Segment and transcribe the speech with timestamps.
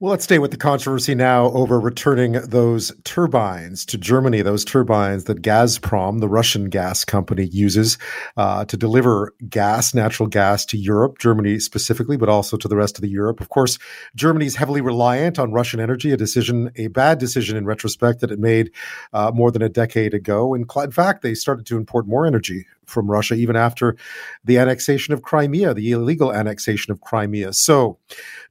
[0.00, 5.24] Well, let's stay with the controversy now over returning those turbines to Germany, those turbines
[5.24, 7.98] that Gazprom, the Russian gas company, uses
[8.36, 12.96] uh, to deliver gas, natural gas to Europe, Germany specifically, but also to the rest
[12.96, 13.40] of the Europe.
[13.40, 13.76] Of course,
[14.14, 18.30] Germany is heavily reliant on Russian energy, a decision, a bad decision in retrospect that
[18.30, 18.70] it made
[19.12, 20.54] uh, more than a decade ago.
[20.54, 23.96] And in fact, they started to import more energy from Russia even after
[24.44, 27.52] the annexation of Crimea, the illegal annexation of Crimea.
[27.52, 27.98] So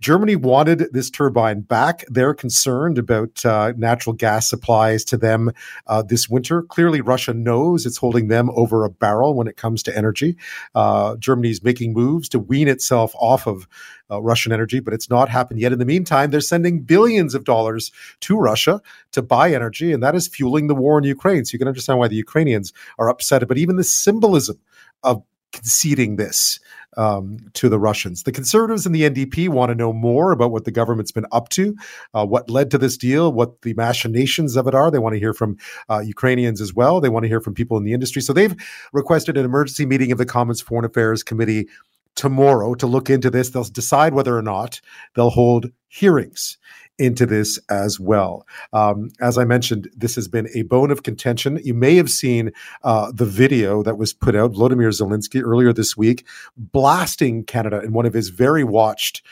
[0.00, 2.04] Germany wanted this turbine back.
[2.08, 5.50] They're concerned about uh, natural gas supplies to them
[5.86, 6.62] uh, this winter.
[6.62, 10.36] Clearly, Russia knows it's holding them over a barrel when it comes to energy.
[10.74, 13.66] Uh, Germany's making moves to wean itself off of
[14.10, 15.72] uh, Russian energy, but it's not happened yet.
[15.72, 17.90] In the meantime, they're sending billions of dollars
[18.20, 18.80] to Russia
[19.12, 21.44] to buy energy, and that is fueling the war in Ukraine.
[21.44, 23.46] So you can understand why the Ukrainians are upset.
[23.48, 24.58] But even the symbolism
[25.02, 25.22] of
[25.54, 26.58] conceding this
[26.96, 28.24] um, to the Russians.
[28.24, 31.48] The conservatives and the NDP want to know more about what the government's been up
[31.50, 31.76] to,
[32.12, 34.90] uh, what led to this deal, what the machinations of it are.
[34.90, 35.56] They want to hear from
[35.88, 37.00] uh, Ukrainians as well.
[37.00, 38.20] They want to hear from people in the industry.
[38.20, 38.54] So they've
[38.92, 41.68] requested an emergency meeting of the Commons Foreign Affairs Committee
[42.14, 43.50] tomorrow to look into this.
[43.50, 44.80] They'll decide whether or not
[45.14, 46.58] they'll hold hearings
[46.98, 48.46] into this as well.
[48.72, 51.60] Um, as I mentioned, this has been a bone of contention.
[51.64, 52.52] You may have seen
[52.84, 56.24] uh, the video that was put out, Vladimir Zelensky, earlier this week,
[56.56, 59.22] blasting Canada in one of his very watched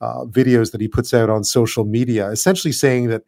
[0.00, 3.22] uh, videos that he puts out on social media, essentially saying that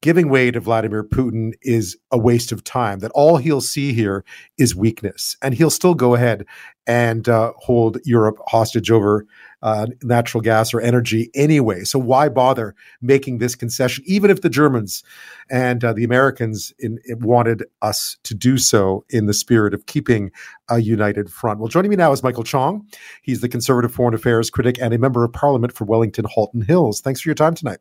[0.00, 4.24] giving way to Vladimir Putin is a waste of time, that all he'll see here
[4.56, 5.36] is weakness.
[5.42, 6.46] And he'll still go ahead
[6.86, 9.26] and uh, hold Europe hostage over
[9.60, 11.82] uh, natural gas or energy anyway.
[11.82, 15.02] So why bother making this concession, even if the Germans
[15.50, 20.30] and uh, the Americans in, wanted us to do so in the spirit of keeping
[20.70, 21.58] a united front?
[21.58, 22.86] Well, joining me now is Michael Chong.
[23.22, 27.00] He's the conservative foreign affairs critic and a member of parliament for Wellington Halton Hills.
[27.00, 27.78] Thanks for your time tonight.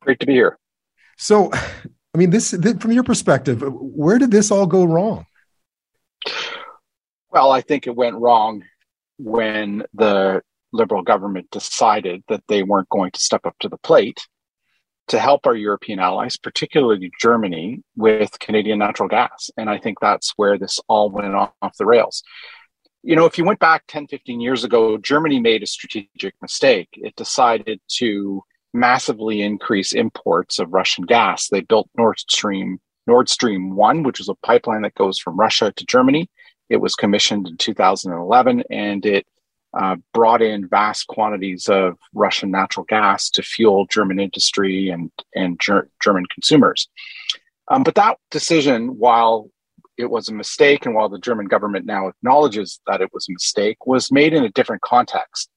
[0.00, 0.58] Great to be here.
[1.16, 5.26] So, I mean, this, this from your perspective, where did this all go wrong?
[7.30, 8.62] Well, I think it went wrong
[9.18, 10.42] when the
[10.72, 14.26] Liberal government decided that they weren't going to step up to the plate
[15.08, 19.50] to help our European allies, particularly Germany, with Canadian natural gas.
[19.56, 22.22] And I think that's where this all went off the rails.
[23.02, 26.88] You know, if you went back 10, 15 years ago, Germany made a strategic mistake.
[26.94, 28.42] It decided to
[28.74, 31.48] massively increase imports of Russian gas.
[31.48, 35.72] They built Nord Stream Nord Stream 1, which is a pipeline that goes from Russia
[35.72, 36.28] to Germany.
[36.68, 39.26] It was commissioned in 2011 and it
[39.78, 45.60] uh, brought in vast quantities of Russian natural gas to fuel German industry and, and
[45.60, 46.88] ger- German consumers.
[47.68, 49.50] Um, but that decision, while
[49.98, 53.32] it was a mistake and while the German government now acknowledges that it was a
[53.32, 55.50] mistake, was made in a different context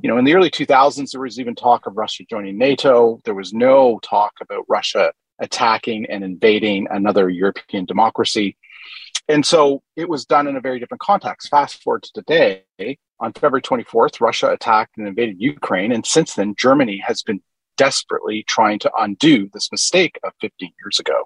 [0.00, 3.20] you know, in the early 2000s, there was even talk of Russia joining NATO.
[3.24, 8.56] There was no talk about Russia attacking and invading another European democracy.
[9.28, 11.48] And so it was done in a very different context.
[11.48, 12.64] Fast forward to today,
[13.20, 15.92] on February 24th, Russia attacked and invaded Ukraine.
[15.92, 17.40] And since then, Germany has been
[17.76, 21.24] desperately trying to undo this mistake of 15 years ago.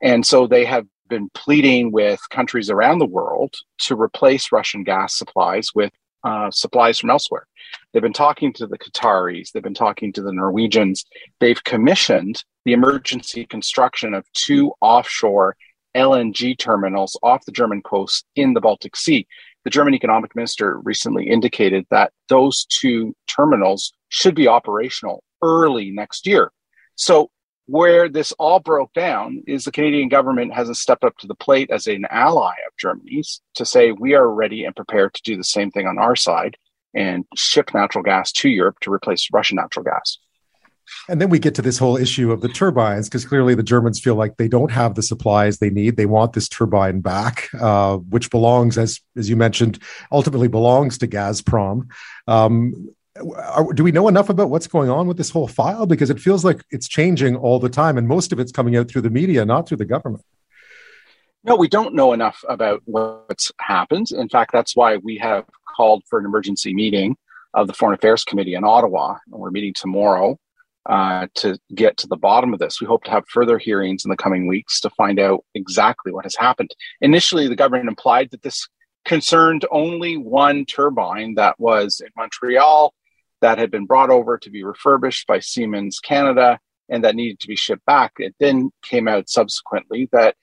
[0.00, 5.16] And so they have been pleading with countries around the world to replace Russian gas
[5.16, 5.92] supplies with
[6.26, 7.46] uh, supplies from elsewhere.
[7.92, 11.04] They've been talking to the Qataris, they've been talking to the Norwegians.
[11.38, 15.56] They've commissioned the emergency construction of two offshore
[15.96, 19.26] LNG terminals off the German coast in the Baltic Sea.
[19.62, 26.26] The German economic minister recently indicated that those two terminals should be operational early next
[26.26, 26.50] year.
[26.96, 27.30] So
[27.66, 31.70] where this all broke down is the Canadian government hasn't stepped up to the plate
[31.70, 35.44] as an ally of Germany's to say we are ready and prepared to do the
[35.44, 36.56] same thing on our side
[36.94, 40.18] and ship natural gas to Europe to replace Russian natural gas.
[41.08, 43.98] And then we get to this whole issue of the turbines, because clearly the Germans
[43.98, 45.96] feel like they don't have the supplies they need.
[45.96, 49.80] They want this turbine back, uh, which belongs, as as you mentioned,
[50.12, 51.88] ultimately belongs to Gazprom.
[52.28, 52.88] Um,
[53.36, 55.86] are, do we know enough about what's going on with this whole file?
[55.86, 58.88] Because it feels like it's changing all the time, and most of it's coming out
[58.88, 60.24] through the media, not through the government.
[61.44, 64.08] No, we don't know enough about what's happened.
[64.10, 65.44] In fact, that's why we have
[65.76, 67.16] called for an emergency meeting
[67.54, 69.16] of the Foreign Affairs Committee in Ottawa.
[69.30, 70.38] And we're meeting tomorrow
[70.86, 72.80] uh, to get to the bottom of this.
[72.80, 76.24] We hope to have further hearings in the coming weeks to find out exactly what
[76.24, 76.74] has happened.
[77.00, 78.68] Initially, the government implied that this
[79.04, 82.92] concerned only one turbine that was in Montreal
[83.40, 87.48] that had been brought over to be refurbished by Siemens Canada and that needed to
[87.48, 88.12] be shipped back.
[88.18, 90.36] It then came out subsequently that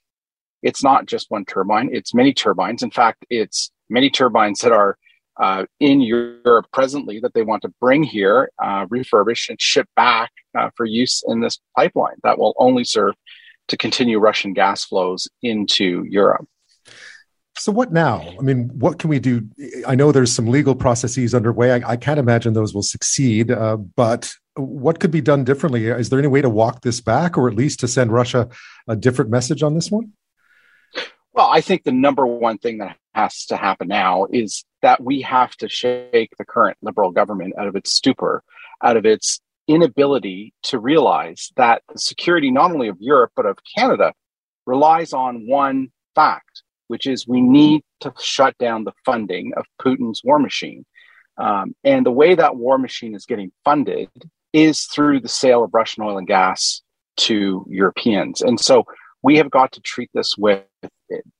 [0.62, 2.84] it's not just one turbine, it's many turbines.
[2.84, 4.98] In fact, it's many turbines that are
[5.38, 10.32] uh, in Europe presently that they want to bring here, uh, refurbish, and ship back
[10.58, 13.16] uh, for use in this pipeline that will only serve
[13.68, 16.48] to continue Russian gas flows into Europe.
[17.56, 18.28] So, what now?
[18.40, 19.48] I mean, what can we do?
[19.88, 21.72] I know there's some legal processes underway.
[21.72, 25.88] I, I can't imagine those will succeed, uh, but what could be done differently?
[25.88, 28.50] Is there any way to walk this back or at least to send Russia
[28.88, 30.14] a different message on this one?
[31.34, 35.22] Well, I think the number one thing that has to happen now is that we
[35.22, 38.44] have to shake the current liberal government out of its stupor,
[38.84, 43.58] out of its inability to realize that the security not only of Europe but of
[43.78, 44.14] Canada
[44.66, 50.22] relies on one fact, which is we need to shut down the funding of Putin's
[50.24, 50.86] war machine.
[51.38, 54.10] Um, and the way that war machine is getting funded
[54.52, 56.82] is through the sale of Russian oil and gas
[57.18, 58.42] to Europeans.
[58.42, 58.86] And so
[59.24, 60.64] we have got to treat this with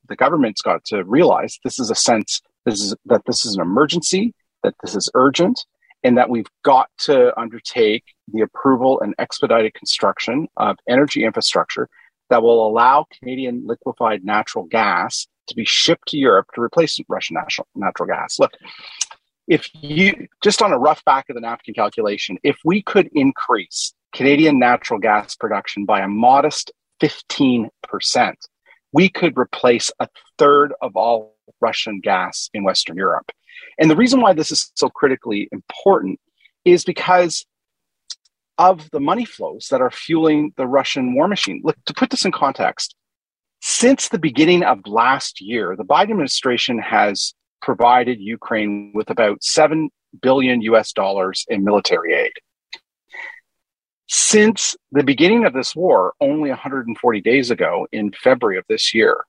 [0.08, 3.62] the government's got to realize this is a sense this is that this is an
[3.62, 5.64] emergency that this is urgent
[6.02, 11.88] and that we've got to undertake the approval and expedited construction of energy infrastructure
[12.30, 17.34] that will allow Canadian liquefied natural gas to be shipped to Europe to replace Russian
[17.34, 18.38] natural, natural gas.
[18.38, 18.52] Look,
[19.46, 23.94] if you just on a rough back of the napkin calculation, if we could increase
[24.14, 27.68] Canadian natural gas production by a modest 15%,
[28.92, 30.08] we could replace a
[30.38, 33.30] third of all Russian gas in Western Europe.
[33.78, 36.20] And the reason why this is so critically important
[36.64, 37.44] is because
[38.56, 41.60] of the money flows that are fueling the Russian war machine.
[41.64, 42.94] Look, to put this in context,
[43.66, 47.32] since the beginning of last year, the Biden administration has
[47.62, 49.88] provided Ukraine with about 7
[50.20, 52.32] billion US dollars in military aid.
[54.06, 59.24] Since the beginning of this war, only 140 days ago in February of this year,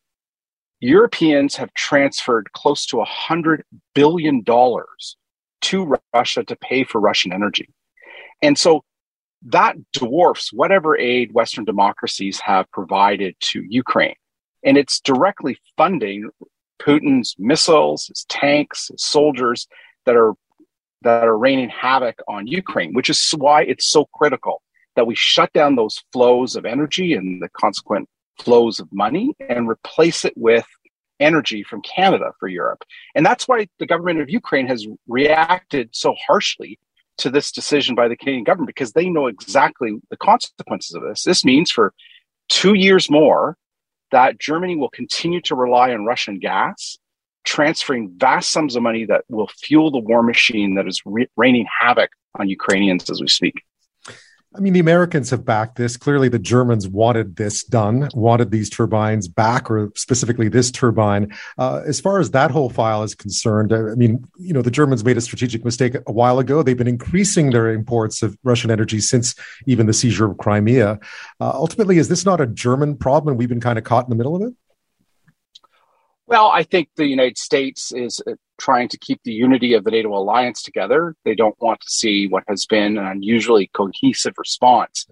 [0.82, 3.62] Europeans have transferred close to $100
[3.94, 7.70] billion to Russia to pay for Russian energy.
[8.42, 8.84] And so
[9.44, 14.16] that dwarfs whatever aid Western democracies have provided to Ukraine.
[14.66, 16.30] And it's directly funding
[16.82, 19.68] Putin's missiles, his tanks, his soldiers
[20.06, 20.34] that are
[21.04, 24.64] that are raining havoc on Ukraine, which is why it's so critical
[24.96, 28.10] that we shut down those flows of energy and the consequent
[28.40, 30.66] flows of money and replace it with
[31.20, 32.84] energy from Canada for Europe.
[33.14, 36.80] And that's why the government of Ukraine has reacted so harshly
[37.18, 41.24] to this decision by the Canadian government because they know exactly the consequences of this.
[41.24, 41.94] This means for
[42.50, 43.58] two years more
[44.16, 46.98] that Germany will continue to rely on Russian gas,
[47.44, 51.68] transferring vast sums of money that will fuel the war machine that is re- raining
[51.82, 53.56] havoc on Ukrainians as we speak.
[54.56, 55.98] I mean, the Americans have backed this.
[55.98, 61.34] Clearly, the Germans wanted this done, wanted these turbines back, or specifically this turbine.
[61.57, 65.04] Uh, as far as that whole file is concerned, I mean, you know, the Germans
[65.04, 66.63] made a strategic mistake a while ago.
[66.63, 69.36] They've been increasing their imports of Russian energy since
[69.66, 71.00] even the seizure of Crimea.
[71.40, 73.38] Uh, ultimately, is this not a German problem?
[73.38, 74.54] We've been kind of caught in the middle of it?
[76.27, 79.92] Well, I think the United States is uh, trying to keep the unity of the
[79.92, 81.16] NATO alliance together.
[81.24, 85.06] They don't want to see what has been an unusually cohesive response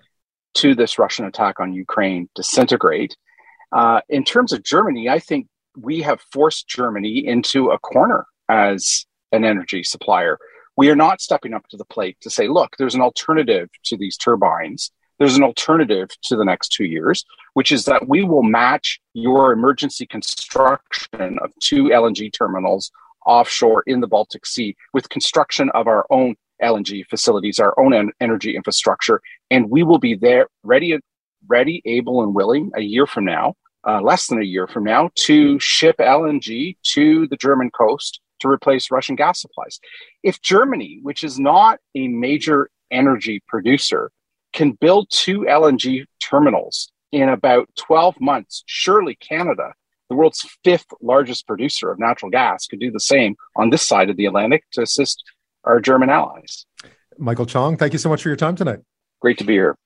[0.56, 3.16] to this Russian attack on Ukraine disintegrate.
[3.72, 9.06] Uh, in terms of Germany, I think we have forced Germany into a corner as
[9.32, 10.38] an energy supplier.
[10.78, 13.98] We are not stepping up to the plate to say, look, there's an alternative to
[13.98, 18.44] these turbines there's an alternative to the next two years, which is that we will
[18.44, 22.92] match your emergency construction of two LNG terminals
[23.26, 28.12] offshore in the Baltic Sea with construction of our own LNG facilities, our own en-
[28.20, 30.98] energy infrastructure, and we will be there ready,
[31.48, 33.56] ready, able, and willing a year from now,
[33.88, 38.48] uh, less than a year from now, to ship LNG to the German coast to
[38.48, 39.80] replace Russian gas supplies.
[40.22, 44.12] If Germany, which is not a major energy producer,
[44.54, 49.74] can build two LNG terminals in about 12 months, surely Canada,
[50.10, 54.10] the world's fifth largest producer of natural gas, could do the same on this side
[54.10, 55.24] of the Atlantic to assist
[55.64, 56.66] our German allies.
[57.18, 58.80] Michael Chong, thank you so much for your time tonight.
[59.22, 59.78] Great to be here.